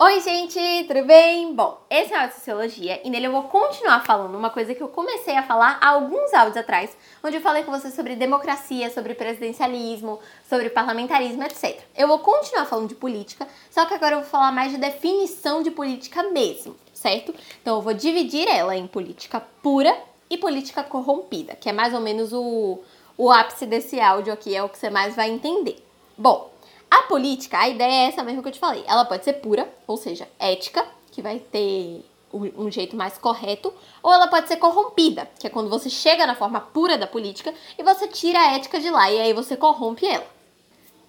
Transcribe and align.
Oi, 0.00 0.20
gente, 0.20 0.60
tudo 0.86 1.04
bem? 1.06 1.52
Bom, 1.52 1.76
esse 1.90 2.14
é 2.14 2.24
o 2.24 2.30
Sociologia 2.30 3.00
e 3.02 3.10
nele 3.10 3.26
eu 3.26 3.32
vou 3.32 3.42
continuar 3.42 4.06
falando 4.06 4.38
uma 4.38 4.48
coisa 4.48 4.72
que 4.72 4.80
eu 4.80 4.86
comecei 4.86 5.36
a 5.36 5.42
falar 5.42 5.76
há 5.80 5.88
alguns 5.88 6.32
áudios 6.32 6.56
atrás, 6.56 6.96
onde 7.20 7.34
eu 7.34 7.40
falei 7.40 7.64
com 7.64 7.72
vocês 7.72 7.94
sobre 7.94 8.14
democracia, 8.14 8.90
sobre 8.90 9.16
presidencialismo, 9.16 10.20
sobre 10.48 10.70
parlamentarismo, 10.70 11.42
etc. 11.42 11.80
Eu 11.96 12.06
vou 12.06 12.20
continuar 12.20 12.64
falando 12.66 12.90
de 12.90 12.94
política, 12.94 13.44
só 13.72 13.86
que 13.86 13.94
agora 13.94 14.14
eu 14.14 14.20
vou 14.20 14.28
falar 14.28 14.52
mais 14.52 14.70
de 14.70 14.78
definição 14.78 15.64
de 15.64 15.72
política 15.72 16.22
mesmo, 16.22 16.76
certo? 16.94 17.34
Então 17.60 17.74
eu 17.74 17.82
vou 17.82 17.92
dividir 17.92 18.46
ela 18.46 18.76
em 18.76 18.86
política 18.86 19.40
pura 19.60 19.92
e 20.30 20.38
política 20.38 20.84
corrompida, 20.84 21.56
que 21.56 21.68
é 21.68 21.72
mais 21.72 21.92
ou 21.92 22.00
menos 22.00 22.32
o, 22.32 22.78
o 23.16 23.32
ápice 23.32 23.66
desse 23.66 23.98
áudio 23.98 24.32
aqui, 24.32 24.54
é 24.54 24.62
o 24.62 24.68
que 24.68 24.78
você 24.78 24.90
mais 24.90 25.16
vai 25.16 25.28
entender. 25.28 25.84
Bom, 26.16 26.52
a 26.90 27.02
política, 27.02 27.58
a 27.58 27.68
ideia 27.68 28.06
é 28.06 28.08
essa 28.08 28.22
mesmo 28.22 28.42
que 28.42 28.48
eu 28.48 28.52
te 28.52 28.58
falei. 28.58 28.84
Ela 28.86 29.04
pode 29.04 29.24
ser 29.24 29.34
pura, 29.34 29.68
ou 29.86 29.96
seja, 29.96 30.28
ética, 30.38 30.86
que 31.10 31.22
vai 31.22 31.38
ter 31.38 32.04
um 32.32 32.70
jeito 32.70 32.94
mais 32.94 33.16
correto, 33.16 33.72
ou 34.02 34.12
ela 34.12 34.28
pode 34.28 34.48
ser 34.48 34.56
corrompida, 34.56 35.28
que 35.38 35.46
é 35.46 35.50
quando 35.50 35.70
você 35.70 35.88
chega 35.88 36.26
na 36.26 36.34
forma 36.34 36.60
pura 36.60 36.98
da 36.98 37.06
política 37.06 37.54
e 37.78 37.82
você 37.82 38.06
tira 38.06 38.38
a 38.38 38.54
ética 38.54 38.78
de 38.78 38.90
lá 38.90 39.10
e 39.10 39.18
aí 39.18 39.32
você 39.32 39.56
corrompe 39.56 40.06
ela. 40.06 40.26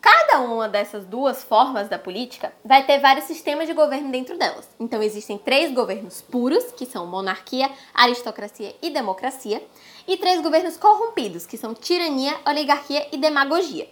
Cada 0.01 0.39
uma 0.39 0.69
dessas 0.69 1.05
duas 1.05 1.43
formas 1.43 1.89
da 1.89 1.99
política 1.99 2.53
vai 2.63 2.85
ter 2.85 2.99
vários 2.99 3.25
sistemas 3.25 3.67
de 3.67 3.73
governo 3.73 4.09
dentro 4.09 4.37
delas. 4.37 4.69
Então 4.79 5.03
existem 5.03 5.37
três 5.37 5.73
governos 5.73 6.21
puros, 6.21 6.71
que 6.71 6.85
são 6.85 7.05
monarquia, 7.05 7.69
aristocracia 7.93 8.73
e 8.81 8.89
democracia, 8.89 9.61
e 10.07 10.15
três 10.15 10.41
governos 10.41 10.77
corrompidos, 10.77 11.45
que 11.45 11.57
são 11.57 11.73
tirania, 11.73 12.33
oligarquia 12.47 13.07
e 13.11 13.17
demagogia. 13.17 13.89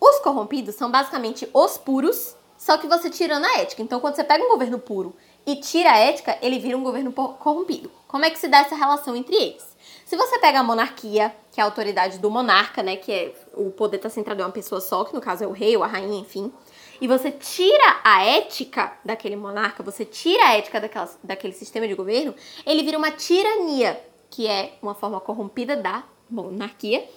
Os 0.00 0.18
corrompidos 0.20 0.74
são 0.74 0.90
basicamente 0.90 1.48
os 1.52 1.76
puros, 1.76 2.34
só 2.56 2.78
que 2.78 2.88
você 2.88 3.10
tirando 3.10 3.44
a 3.44 3.58
ética. 3.58 3.82
Então, 3.82 4.00
quando 4.00 4.16
você 4.16 4.24
pega 4.24 4.42
um 4.42 4.48
governo 4.48 4.78
puro 4.78 5.14
e 5.46 5.56
tira 5.56 5.92
a 5.92 5.98
ética, 5.98 6.38
ele 6.40 6.58
vira 6.58 6.76
um 6.76 6.82
governo 6.82 7.12
corrompido. 7.12 7.90
Como 8.08 8.24
é 8.24 8.30
que 8.30 8.38
se 8.38 8.48
dá 8.48 8.58
essa 8.58 8.74
relação 8.74 9.14
entre 9.14 9.34
eles? 9.36 9.76
Se 10.04 10.16
você 10.16 10.38
pega 10.38 10.60
a 10.60 10.62
monarquia, 10.62 11.34
que 11.52 11.60
é 11.60 11.62
a 11.62 11.66
autoridade 11.66 12.18
do 12.18 12.30
monarca, 12.30 12.82
né, 12.82 12.96
que 12.96 13.12
é 13.12 13.34
o 13.54 13.70
poder 13.70 13.96
está 13.96 14.08
centrado 14.08 14.40
em 14.40 14.44
uma 14.44 14.50
pessoa 14.50 14.80
só, 14.80 15.04
que 15.04 15.14
no 15.14 15.20
caso 15.20 15.44
é 15.44 15.46
o 15.46 15.52
rei 15.52 15.76
ou 15.76 15.84
a 15.84 15.86
rainha, 15.86 16.18
enfim, 16.18 16.52
e 17.00 17.06
você 17.06 17.30
tira 17.30 18.00
a 18.02 18.24
ética 18.24 18.92
daquele 19.04 19.36
monarca, 19.36 19.82
você 19.82 20.04
tira 20.04 20.46
a 20.46 20.56
ética 20.56 20.80
daquela, 20.80 21.08
daquele 21.22 21.52
sistema 21.52 21.86
de 21.86 21.94
governo, 21.94 22.34
ele 22.66 22.82
vira 22.82 22.98
uma 22.98 23.10
tirania, 23.10 24.04
que 24.28 24.46
é 24.46 24.74
uma 24.82 24.94
forma 24.94 25.20
corrompida 25.20 25.76
da 25.76 26.02
monarquia, 26.28 27.08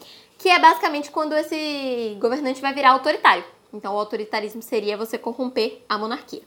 que 0.43 0.49
é 0.49 0.59
basicamente 0.59 1.09
quando 1.09 1.31
esse 1.31 2.17
governante 2.19 2.59
vai 2.59 2.73
virar 2.73 2.91
autoritário. 2.91 3.45
Então, 3.73 3.95
o 3.95 3.97
autoritarismo 3.97 4.61
seria 4.61 4.97
você 4.97 5.17
corromper 5.17 5.81
a 5.87 5.97
monarquia. 5.97 6.41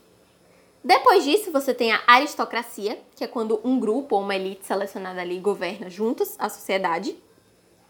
Depois 0.83 1.23
disso, 1.23 1.51
você 1.51 1.73
tem 1.73 1.91
a 1.91 1.99
aristocracia, 2.05 2.99
que 3.15 3.23
é 3.23 3.27
quando 3.27 3.59
um 3.63 3.79
grupo 3.79 4.15
ou 4.15 4.21
uma 4.21 4.35
elite 4.35 4.67
selecionada 4.67 5.19
ali 5.19 5.39
governa 5.39 5.89
juntos 5.89 6.35
a 6.37 6.47
sociedade. 6.47 7.17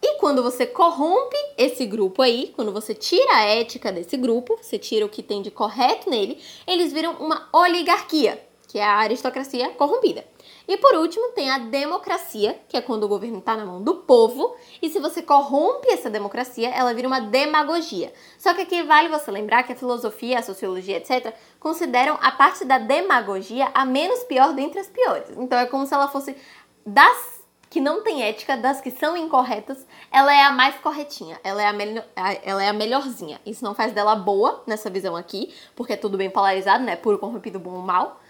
E 0.02 0.18
quando 0.18 0.42
você 0.42 0.66
corrompe 0.66 1.36
esse 1.58 1.86
grupo 1.86 2.22
aí, 2.22 2.54
quando 2.56 2.72
você 2.72 2.94
tira 2.94 3.36
a 3.36 3.44
ética 3.44 3.92
desse 3.92 4.16
grupo, 4.16 4.58
você 4.62 4.80
tira 4.80 5.06
o 5.06 5.10
que 5.10 5.22
tem 5.22 5.42
de 5.42 5.52
correto 5.52 6.10
nele, 6.10 6.42
eles 6.66 6.94
viram 6.94 7.16
uma 7.16 7.50
oligarquia, 7.52 8.47
que 8.68 8.78
é 8.78 8.84
a 8.84 8.98
aristocracia 8.98 9.70
corrompida. 9.70 10.26
E 10.68 10.76
por 10.78 10.96
último, 10.96 11.30
tem 11.30 11.50
a 11.50 11.58
democracia, 11.58 12.60
que 12.68 12.76
é 12.76 12.82
quando 12.82 13.04
o 13.04 13.08
governo 13.08 13.40
está 13.40 13.56
na 13.56 13.66
mão 13.66 13.82
do 13.82 13.96
povo, 13.96 14.56
e 14.82 14.90
se 14.90 15.00
você 15.00 15.22
corrompe 15.22 15.88
essa 15.90 16.10
democracia, 16.10 16.70
ela 16.70 16.94
vira 16.94 17.08
uma 17.08 17.22
demagogia. 17.22 18.12
Só 18.38 18.54
que 18.54 18.62
aqui 18.62 18.84
vale 18.84 19.08
você 19.08 19.32
lembrar 19.32 19.64
que 19.64 19.72
a 19.72 19.76
filosofia, 19.76 20.40
a 20.40 20.44
sociologia, 20.44 20.98
etc., 20.98 21.34
consideram 21.60 22.18
a 22.22 22.32
parte 22.32 22.66
da 22.66 22.78
demagogia 22.78 23.72
a 23.74 23.86
menos 23.86 24.24
pior 24.26 24.54
dentre 24.54 24.80
as 24.80 24.88
piores. 24.88 25.30
Então 25.38 25.58
é 25.58 25.66
como 25.66 25.88
se 25.88 25.94
ela 25.94 26.10
fosse 26.10 26.36
das 26.86 27.38
que 27.70 27.82
não 27.82 28.02
tem 28.02 28.24
ética, 28.24 28.56
das 28.56 28.80
que 28.80 28.92
são 28.92 29.18
incorretas, 29.18 29.86
ela 30.12 30.34
é 30.34 30.44
a 30.44 30.52
mais 30.52 30.76
corretinha, 30.76 31.40
ela 31.44 31.62
é 31.62 31.68
a, 31.68 32.34
ela 32.44 32.64
é 32.64 32.70
a 32.70 32.74
melhorzinha. 32.74 33.42
Isso 33.46 33.64
não 33.64 33.76
faz 33.76 33.92
dela 33.92 34.16
boa 34.16 34.64
nessa 34.66 34.90
visão 34.90 35.16
aqui, 35.16 35.54
porque 35.76 35.94
é 35.94 35.98
tudo 35.98 36.18
bem 36.18 36.30
polarizado, 36.30 36.84
né? 36.84 36.96
Puro, 36.96 37.18
corrompido, 37.18 37.60
bom 37.60 37.74
ou 37.74 37.82
mal. 37.82 38.22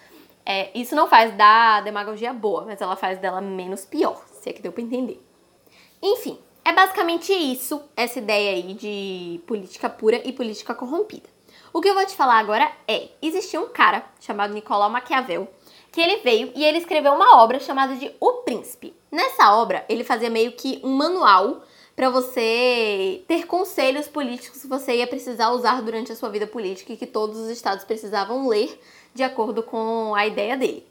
É, 0.50 0.72
isso 0.74 0.96
não 0.96 1.10
faz 1.10 1.36
da 1.36 1.82
demagogia 1.82 2.32
boa, 2.32 2.64
mas 2.66 2.80
ela 2.80 2.96
faz 2.96 3.20
dela 3.20 3.42
menos 3.42 3.84
pior, 3.84 4.24
se 4.32 4.50
é 4.50 4.54
que 4.54 4.62
deu 4.62 4.72
pra 4.72 4.82
entender. 4.82 5.22
Enfim, 6.02 6.40
é 6.64 6.72
basicamente 6.72 7.34
isso, 7.34 7.84
essa 7.98 8.20
ideia 8.20 8.52
aí 8.52 8.74
de 8.74 9.42
política 9.46 9.90
pura 9.90 10.22
e 10.24 10.32
política 10.32 10.74
corrompida. 10.74 11.28
O 11.74 11.82
que 11.82 11.90
eu 11.90 11.94
vou 11.94 12.06
te 12.06 12.16
falar 12.16 12.38
agora 12.38 12.72
é: 12.88 13.10
existia 13.22 13.60
um 13.60 13.68
cara 13.68 14.06
chamado 14.22 14.54
Nicolau 14.54 14.90
Maquiavel 14.90 15.50
que 15.92 16.00
ele 16.00 16.22
veio 16.22 16.54
e 16.56 16.64
ele 16.64 16.78
escreveu 16.78 17.12
uma 17.12 17.44
obra 17.44 17.60
chamada 17.60 17.96
de 17.96 18.10
O 18.18 18.44
Príncipe. 18.44 18.96
Nessa 19.12 19.54
obra, 19.54 19.84
ele 19.90 20.06
fazia 20.06 20.30
meio 20.30 20.54
que 20.54 20.80
um 20.82 20.94
manual 20.94 21.62
para 21.98 22.12
você 22.12 23.24
ter 23.28 23.48
conselhos 23.48 24.08
políticos 24.08 24.62
que 24.62 24.68
você 24.68 24.98
ia 24.98 25.08
precisar 25.08 25.50
usar 25.50 25.82
durante 25.82 26.12
a 26.12 26.16
sua 26.16 26.30
vida 26.30 26.46
política 26.46 26.94
e 26.94 26.96
que 26.96 27.08
todos 27.08 27.40
os 27.40 27.50
estados 27.50 27.84
precisavam 27.84 28.48
ler 28.48 28.80
de 29.16 29.24
acordo 29.24 29.64
com 29.64 30.14
a 30.14 30.28
ideia 30.28 30.56
dele. 30.56 30.86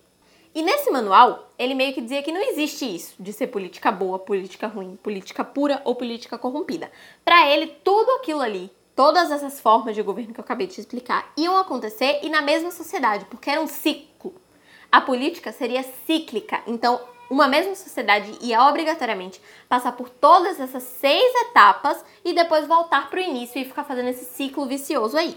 E 0.52 0.62
nesse 0.62 0.90
manual, 0.90 1.52
ele 1.56 1.76
meio 1.76 1.94
que 1.94 2.00
dizia 2.00 2.24
que 2.24 2.32
não 2.32 2.40
existe 2.40 2.84
isso 2.92 3.14
de 3.20 3.32
ser 3.32 3.46
política 3.46 3.92
boa, 3.92 4.18
política 4.18 4.66
ruim, 4.66 4.96
política 4.96 5.44
pura 5.44 5.80
ou 5.84 5.94
política 5.94 6.36
corrompida. 6.36 6.90
Para 7.24 7.48
ele, 7.52 7.68
tudo 7.84 8.10
aquilo 8.16 8.40
ali, 8.40 8.68
todas 8.96 9.30
essas 9.30 9.60
formas 9.60 9.94
de 9.94 10.02
governo 10.02 10.34
que 10.34 10.40
eu 10.40 10.44
acabei 10.44 10.66
de 10.66 10.80
explicar, 10.80 11.32
iam 11.36 11.56
acontecer 11.56 12.18
e 12.24 12.28
na 12.28 12.42
mesma 12.42 12.72
sociedade, 12.72 13.26
porque 13.26 13.48
era 13.48 13.60
um 13.60 13.68
ciclo. 13.68 14.34
A 14.90 15.00
política 15.00 15.52
seria 15.52 15.84
cíclica, 16.04 16.62
então 16.66 17.00
uma 17.28 17.48
mesma 17.48 17.74
sociedade 17.74 18.38
ia 18.40 18.62
obrigatoriamente 18.62 19.40
passar 19.68 19.92
por 19.92 20.08
todas 20.08 20.60
essas 20.60 20.82
seis 20.82 21.34
etapas 21.48 22.04
e 22.24 22.32
depois 22.32 22.66
voltar 22.66 23.10
para 23.10 23.18
o 23.18 23.22
início 23.22 23.60
e 23.60 23.64
ficar 23.64 23.84
fazendo 23.84 24.08
esse 24.08 24.24
ciclo 24.24 24.66
vicioso 24.66 25.16
aí. 25.16 25.36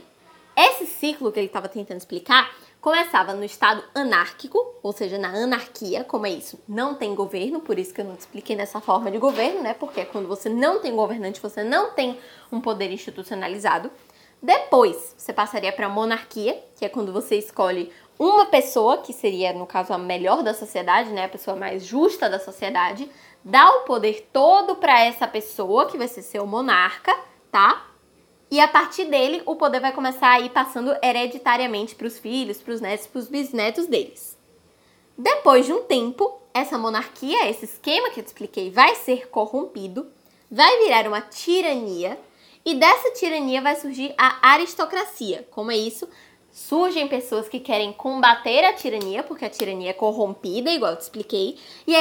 Esse 0.55 0.85
ciclo 0.85 1.31
que 1.31 1.39
ele 1.39 1.47
estava 1.47 1.69
tentando 1.69 1.97
explicar 1.97 2.53
começava 2.81 3.33
no 3.33 3.43
estado 3.43 3.83
anárquico, 3.93 4.75
ou 4.81 4.91
seja, 4.91 5.17
na 5.17 5.29
anarquia, 5.29 6.03
como 6.03 6.25
é 6.25 6.31
isso? 6.31 6.59
Não 6.67 6.95
tem 6.95 7.13
governo, 7.13 7.59
por 7.59 7.77
isso 7.77 7.93
que 7.93 8.01
eu 8.01 8.05
não 8.05 8.15
te 8.15 8.21
expliquei 8.21 8.55
nessa 8.55 8.79
forma 8.79 9.11
de 9.11 9.17
governo, 9.17 9.61
né? 9.61 9.73
Porque 9.73 10.05
quando 10.05 10.27
você 10.27 10.47
não 10.49 10.79
tem 10.79 10.95
governante, 10.95 11.41
você 11.41 11.63
não 11.63 11.91
tem 11.91 12.19
um 12.51 12.61
poder 12.61 12.91
institucionalizado. 12.91 13.91
Depois, 14.41 15.13
você 15.17 15.33
passaria 15.33 15.71
para 15.73 15.87
a 15.87 15.89
monarquia, 15.89 16.63
que 16.77 16.85
é 16.85 16.89
quando 16.89 17.11
você 17.11 17.35
escolhe 17.35 17.91
uma 18.19 18.47
pessoa, 18.47 18.97
que 18.97 19.13
seria, 19.13 19.53
no 19.53 19.65
caso, 19.65 19.93
a 19.93 19.97
melhor 19.97 20.43
da 20.43 20.53
sociedade, 20.53 21.09
né? 21.11 21.23
A 21.23 21.29
pessoa 21.29 21.55
mais 21.55 21.85
justa 21.85 22.29
da 22.29 22.37
sociedade, 22.37 23.09
dá 23.45 23.71
o 23.77 23.83
poder 23.83 24.27
todo 24.33 24.75
para 24.75 24.99
essa 24.99 25.25
pessoa, 25.25 25.85
que 25.85 25.97
vai 25.97 26.09
ser 26.09 26.21
seu 26.21 26.45
monarca, 26.45 27.17
tá? 27.49 27.87
E 28.51 28.59
a 28.59 28.67
partir 28.67 29.05
dele, 29.05 29.41
o 29.45 29.55
poder 29.55 29.79
vai 29.79 29.93
começar 29.93 30.31
a 30.31 30.39
ir 30.41 30.49
passando 30.49 30.93
hereditariamente 31.01 31.95
para 31.95 32.07
os 32.07 32.19
filhos, 32.19 32.57
para 32.57 32.73
os 32.73 32.81
netos, 32.81 33.07
para 33.07 33.19
os 33.19 33.29
bisnetos 33.29 33.85
deles. 33.85 34.37
Depois 35.17 35.65
de 35.65 35.71
um 35.71 35.83
tempo, 35.83 36.41
essa 36.53 36.77
monarquia, 36.77 37.49
esse 37.49 37.65
esquema 37.65 38.09
que 38.09 38.19
eu 38.19 38.23
te 38.23 38.27
expliquei, 38.27 38.69
vai 38.69 38.95
ser 38.95 39.29
corrompido, 39.29 40.11
vai 40.51 40.77
virar 40.79 41.07
uma 41.07 41.21
tirania, 41.21 42.19
e 42.65 42.75
dessa 42.75 43.11
tirania 43.11 43.61
vai 43.61 43.75
surgir 43.75 44.13
a 44.17 44.51
aristocracia. 44.51 45.47
Como 45.51 45.71
é 45.71 45.77
isso? 45.77 46.09
Surgem 46.51 47.07
pessoas 47.07 47.47
que 47.47 47.59
querem 47.59 47.93
combater 47.93 48.65
a 48.65 48.73
tirania, 48.73 49.23
porque 49.23 49.45
a 49.45 49.49
tirania 49.49 49.91
é 49.91 49.93
corrompida, 49.93 50.71
igual 50.71 50.91
eu 50.91 50.97
te 50.97 51.01
expliquei, 51.01 51.57
e 51.85 51.95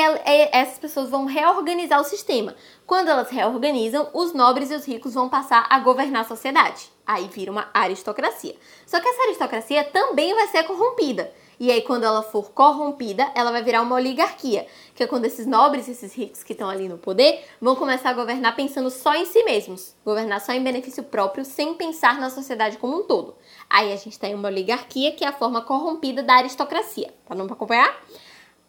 essas 0.53 0.78
pessoas 0.78 1.10
vão 1.10 1.26
reorganizar 1.26 2.00
o 2.00 2.04
sistema. 2.04 2.54
Quando 2.86 3.09
elas 3.09 3.31
reorganizam, 3.31 4.09
os 4.14 4.32
nobres 4.32 4.70
e 4.70 4.75
os 4.75 4.86
ricos 4.86 5.14
vão 5.14 5.28
passar 5.28 5.66
a 5.69 5.78
governar 5.81 6.22
a 6.22 6.28
sociedade. 6.28 6.91
Aí 7.06 7.28
vira 7.28 7.53
uma 7.53 7.69
aristocracia. 7.72 8.56
Só 8.86 9.00
que 9.00 9.09
essa 9.09 9.22
aristocracia 9.22 9.84
também 9.84 10.34
vai 10.34 10.47
ser 10.48 10.65
corrompida. 10.65 11.32
E 11.60 11.72
aí, 11.72 11.83
quando 11.83 12.05
ela 12.05 12.22
for 12.22 12.53
corrompida, 12.53 13.31
ela 13.34 13.51
vai 13.51 13.63
virar 13.63 13.83
uma 13.83 13.97
oligarquia, 13.97 14.66
que 14.95 15.03
é 15.03 15.07
quando 15.07 15.25
esses 15.25 15.45
nobres, 15.45 15.89
esses 15.89 16.15
ricos 16.15 16.45
que 16.45 16.53
estão 16.53 16.71
ali 16.71 16.89
no 16.89 16.99
poder, 16.99 17.45
vão 17.60 17.75
começar 17.75 18.10
a 18.10 18.13
governar 18.13 18.55
pensando 18.55 18.91
só 18.91 19.15
em 19.15 19.25
si 19.25 19.43
mesmos, 19.43 19.95
governar 20.05 20.41
só 20.41 20.53
em 20.53 20.63
benefício 20.63 21.03
próprio, 21.03 21.45
sem 21.45 21.75
pensar 21.75 22.21
na 22.21 22.31
sociedade 22.31 22.78
como 22.78 22.99
um 22.99 23.03
todo. 23.03 23.34
Aí 23.69 23.93
a 23.93 23.97
gente 23.97 24.19
tem 24.19 24.34
uma 24.34 24.49
oligarquia, 24.49 25.10
que 25.13 25.25
é 25.25 25.28
a 25.28 25.33
forma 25.33 25.60
corrompida 25.60 26.22
da 26.22 26.34
aristocracia. 26.34 27.13
Tá 27.27 27.34
não 27.34 27.47
para 27.47 27.55
acompanhar? 27.55 27.93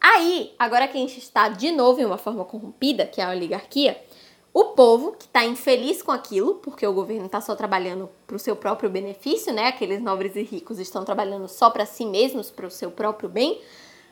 Aí, 0.02 0.54
agora 0.58 0.88
que 0.88 0.98
a 0.98 1.02
gente 1.02 1.20
está 1.20 1.50
de 1.50 1.72
novo 1.72 2.00
em 2.00 2.06
uma 2.06 2.18
forma 2.18 2.46
corrompida, 2.46 3.06
que 3.06 3.20
é 3.20 3.26
a 3.26 3.32
oligarquia, 3.32 4.02
o 4.54 4.66
povo, 4.66 5.12
que 5.12 5.25
está 5.25 5.46
infeliz 5.46 6.01
com 6.01 6.12
aquilo, 6.12 6.56
porque 6.56 6.86
o 6.86 6.94
governo 6.94 7.28
está 7.28 7.40
só 7.40 7.56
trabalhando 7.56 8.10
para 8.25 8.36
o 8.36 8.40
seu 8.40 8.56
próprio 8.56 8.90
benefício, 8.90 9.54
né? 9.54 9.68
Aqueles 9.68 10.01
nobres 10.01 10.36
e 10.36 10.42
ricos 10.42 10.80
estão 10.80 11.06
trabalhando 11.06 11.48
só 11.48 11.69
para 11.69 11.86
si 11.86 12.06
mesmos, 12.06 12.50
para 12.50 12.66
o 12.66 12.72
seu 12.72 12.90
próprio 12.90 13.30
bem. 13.30 13.62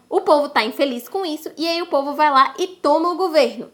O 0.10 0.22
povo 0.22 0.48
está 0.48 0.64
infeliz 0.64 1.10
com 1.10 1.26
isso 1.26 1.52
e 1.58 1.68
aí 1.68 1.82
o 1.82 1.88
povo 1.88 2.14
vai 2.14 2.30
lá 2.30 2.54
e 2.58 2.68
toma 2.68 3.10
o 3.10 3.18
governo. 3.18 3.72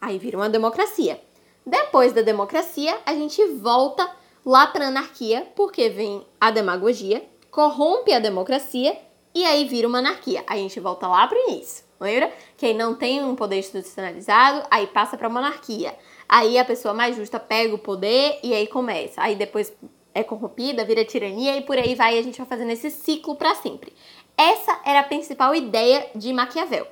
Aí 0.00 0.18
vira 0.18 0.36
uma 0.36 0.48
democracia. 0.48 1.20
Depois 1.64 2.12
da 2.12 2.22
democracia, 2.22 2.98
a 3.06 3.14
gente 3.14 3.44
volta 3.46 4.10
lá 4.44 4.66
para 4.66 4.88
anarquia, 4.88 5.46
porque 5.54 5.88
vem 5.88 6.26
a 6.40 6.50
demagogia, 6.50 7.24
corrompe 7.50 8.12
a 8.12 8.18
democracia 8.18 8.98
e 9.32 9.44
aí 9.44 9.64
vira 9.66 9.86
uma 9.86 9.98
anarquia. 9.98 10.42
A 10.48 10.56
gente 10.56 10.80
volta 10.80 11.06
lá 11.06 11.26
pro 11.28 11.38
início. 11.48 11.84
Lembra? 12.02 12.32
Quem 12.56 12.74
não 12.74 12.94
tem 12.94 13.22
um 13.24 13.36
poder 13.36 13.58
institucionalizado, 13.58 14.66
aí 14.70 14.86
passa 14.88 15.16
para 15.16 15.28
monarquia. 15.28 15.94
Aí 16.28 16.58
a 16.58 16.64
pessoa 16.64 16.92
mais 16.92 17.16
justa 17.16 17.38
pega 17.38 17.74
o 17.74 17.78
poder 17.78 18.40
e 18.42 18.52
aí 18.52 18.66
começa. 18.66 19.22
Aí 19.22 19.36
depois 19.36 19.72
é 20.14 20.22
corrompida, 20.22 20.84
vira 20.84 21.04
tirania 21.04 21.56
e 21.56 21.62
por 21.62 21.78
aí 21.78 21.94
vai, 21.94 22.16
e 22.16 22.18
a 22.18 22.22
gente 22.22 22.38
vai 22.38 22.46
fazendo 22.46 22.70
esse 22.70 22.90
ciclo 22.90 23.36
para 23.36 23.54
sempre. 23.54 23.92
Essa 24.36 24.80
era 24.84 25.00
a 25.00 25.04
principal 25.04 25.54
ideia 25.54 26.08
de 26.14 26.32
Maquiavel. 26.32 26.86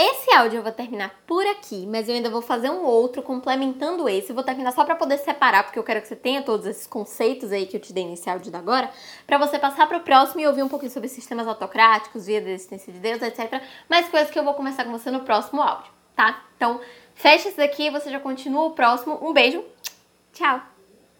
Esse 0.00 0.32
áudio 0.32 0.58
eu 0.58 0.62
vou 0.62 0.70
terminar 0.70 1.12
por 1.26 1.44
aqui, 1.44 1.84
mas 1.84 2.08
eu 2.08 2.14
ainda 2.14 2.30
vou 2.30 2.40
fazer 2.40 2.70
um 2.70 2.84
outro 2.84 3.20
complementando 3.20 4.08
esse. 4.08 4.30
Eu 4.30 4.34
vou 4.36 4.44
terminar 4.44 4.70
só 4.70 4.84
para 4.84 4.94
poder 4.94 5.18
separar, 5.18 5.64
porque 5.64 5.76
eu 5.76 5.82
quero 5.82 6.00
que 6.00 6.06
você 6.06 6.14
tenha 6.14 6.40
todos 6.40 6.66
esses 6.66 6.86
conceitos 6.86 7.50
aí 7.50 7.66
que 7.66 7.76
eu 7.76 7.80
te 7.80 7.92
dei 7.92 8.06
nesse 8.06 8.30
áudio 8.30 8.52
da 8.52 8.60
agora, 8.60 8.88
para 9.26 9.38
você 9.38 9.58
passar 9.58 9.88
para 9.88 9.98
o 9.98 10.02
próximo 10.02 10.40
e 10.40 10.46
ouvir 10.46 10.62
um 10.62 10.68
pouquinho 10.68 10.92
sobre 10.92 11.08
sistemas 11.08 11.48
autocráticos, 11.48 12.26
via 12.26 12.40
da 12.40 12.50
existência 12.50 12.92
de 12.92 13.00
Deus, 13.00 13.20
etc. 13.22 13.60
Mais 13.88 14.08
coisas 14.08 14.30
que 14.30 14.38
eu 14.38 14.44
vou 14.44 14.54
começar 14.54 14.84
com 14.84 14.92
você 14.92 15.10
no 15.10 15.24
próximo 15.24 15.60
áudio, 15.60 15.90
tá? 16.14 16.44
Então, 16.54 16.80
fecha 17.16 17.48
esse 17.48 17.56
daqui, 17.56 17.90
você 17.90 18.08
já 18.08 18.20
continua 18.20 18.66
o 18.66 18.70
próximo. 18.70 19.18
Um 19.20 19.32
beijo, 19.32 19.64
tchau! 20.32 20.77